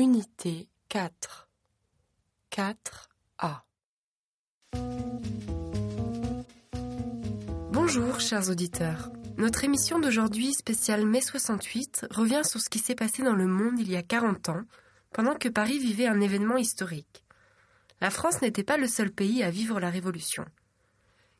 [0.00, 1.50] Unité 4
[2.50, 3.60] 4A
[7.70, 9.10] Bonjour chers auditeurs.
[9.36, 13.78] Notre émission d'aujourd'hui spéciale mai 68 revient sur ce qui s'est passé dans le monde
[13.78, 14.62] il y a 40 ans,
[15.12, 17.22] pendant que Paris vivait un événement historique.
[18.00, 20.46] La France n'était pas le seul pays à vivre la Révolution.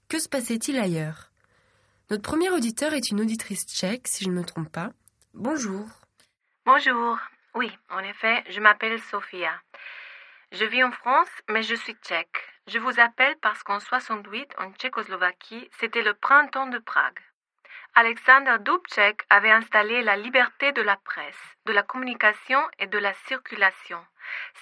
[0.09, 1.33] Que se passait-il ailleurs?
[2.11, 4.93] Notre premier auditeur est une auditrice tchèque, si je ne me trompe pas.
[5.33, 5.87] Bonjour.
[6.67, 7.17] Bonjour.
[7.55, 9.53] Oui, en effet, je m'appelle Sofia.
[10.53, 12.47] Je vis en France, mais je suis tchèque.
[12.69, 17.19] Je vous appelle parce qu'en 68, en Tchécoslovaquie, c'était le printemps de Prague.
[17.97, 23.13] Alexander Dubček avait installé la liberté de la presse, de la communication et de la
[23.27, 24.05] circulation.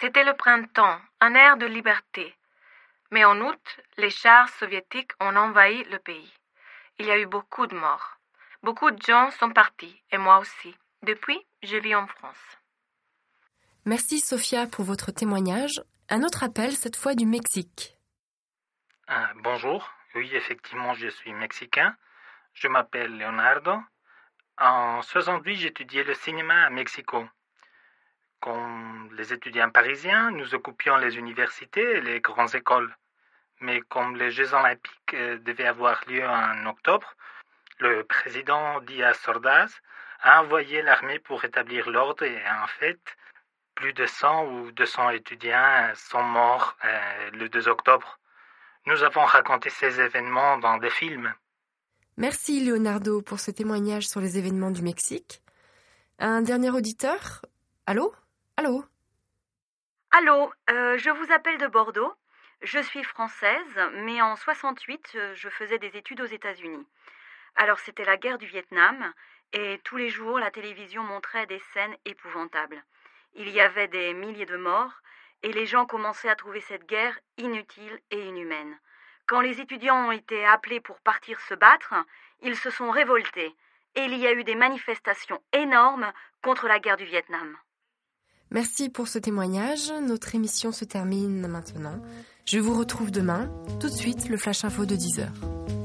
[0.01, 2.34] C'était le printemps, un air de liberté.
[3.10, 6.32] Mais en août, les chars soviétiques ont envahi le pays.
[6.98, 8.16] Il y a eu beaucoup de morts.
[8.62, 10.74] Beaucoup de gens sont partis, et moi aussi.
[11.02, 12.57] Depuis, je vis en France.
[13.88, 15.80] Merci Sophia pour votre témoignage.
[16.10, 17.96] Un autre appel, cette fois du Mexique.
[19.07, 21.96] Ah, bonjour, oui effectivement je suis mexicain.
[22.52, 23.79] Je m'appelle Leonardo.
[24.59, 27.27] En 68 j'étudiais le cinéma à Mexico.
[28.40, 32.95] Comme les étudiants parisiens, nous occupions les universités et les grandes écoles.
[33.60, 37.10] Mais comme les Jeux olympiques euh, devaient avoir lieu en octobre,
[37.79, 39.80] le président Díaz Ordaz
[40.21, 43.01] a envoyé l'armée pour rétablir l'ordre et en fait,
[43.79, 48.18] plus de 100 ou 200 étudiants sont morts euh, le 2 octobre.
[48.87, 51.32] Nous avons raconté ces événements dans des films.
[52.16, 55.43] Merci Leonardo pour ce témoignage sur les événements du Mexique.
[56.18, 57.43] Un dernier auditeur?
[57.87, 58.12] Allô?
[58.56, 58.84] Allô?
[60.10, 62.12] Allô, euh, je vous appelle de Bordeaux.
[62.62, 66.84] Je suis française, mais en 68, euh, je faisais des études aux États-Unis.
[67.54, 69.12] Alors c'était la guerre du Vietnam,
[69.53, 72.82] et tous les jours la télévision montrait des scènes épouvantables.
[73.38, 74.92] Il y avait des milliers de morts,
[75.42, 78.76] et les gens commençaient à trouver cette guerre inutile et inhumaine.
[79.26, 81.94] Quand les étudiants ont été appelés pour partir se battre,
[82.43, 83.54] ils se sont révoltés,
[83.94, 86.12] et il y a eu des manifestations énormes
[86.43, 87.56] contre la guerre du Vietnam.
[88.50, 89.93] Merci pour ce témoignage.
[90.03, 92.03] Notre émission se termine maintenant.
[92.47, 93.50] Je vous retrouve demain.
[93.78, 95.78] Tout de suite, le Flash Info de 10h.